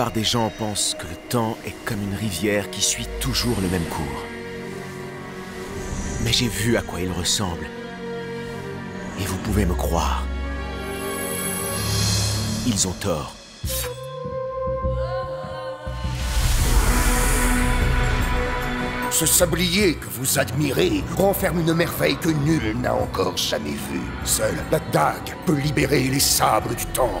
[0.00, 3.68] plupart des gens pensent que le temps est comme une rivière qui suit toujours le
[3.68, 4.22] même cours.
[6.24, 7.66] Mais j'ai vu à quoi il ressemble.
[9.20, 10.24] Et vous pouvez me croire.
[12.66, 13.34] Ils ont tort.
[19.10, 24.08] Ce sablier que vous admirez renferme une merveille que nul n'a encore jamais vue.
[24.24, 27.20] Seule la dague peut libérer les sabres du temps.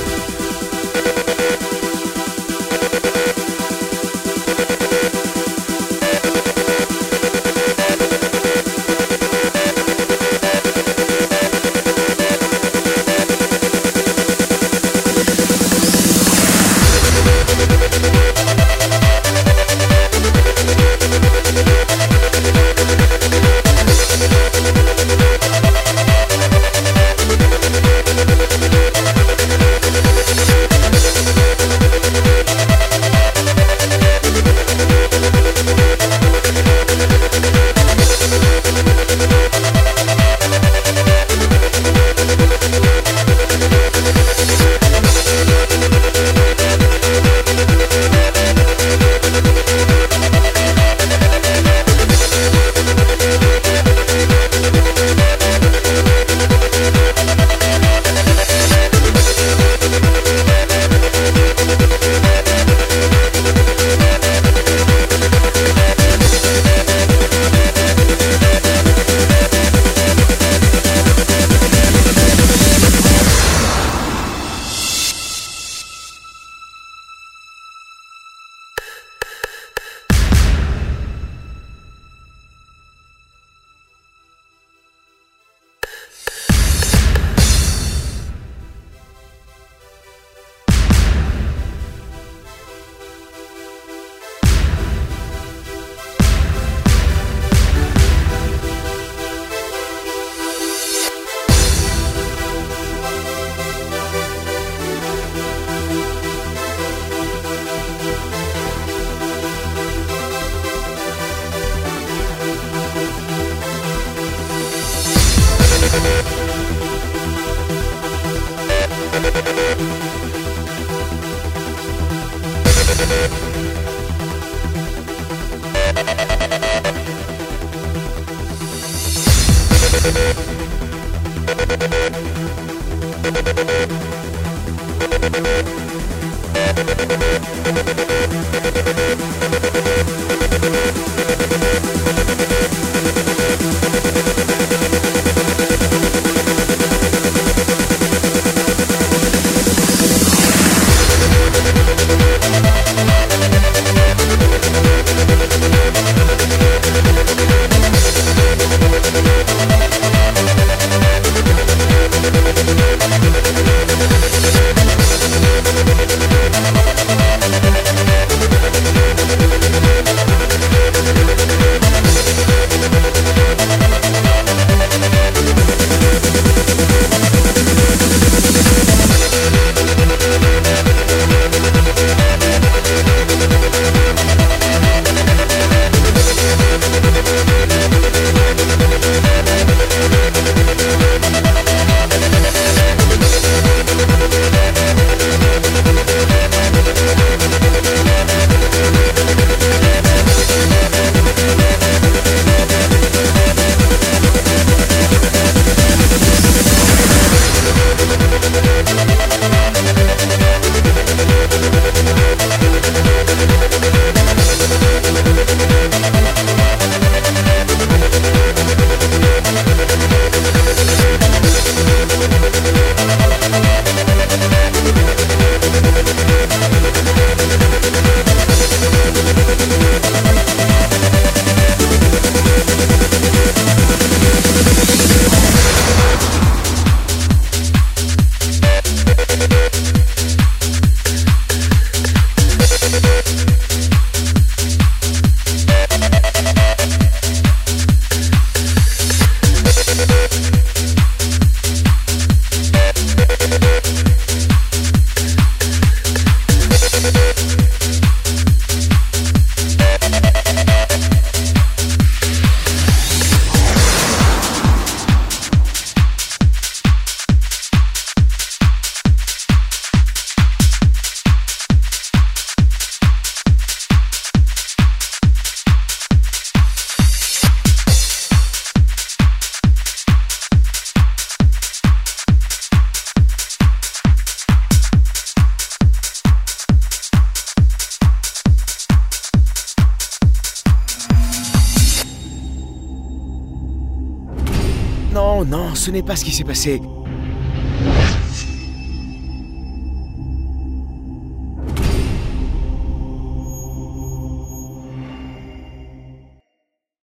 [296.31, 296.81] que se passait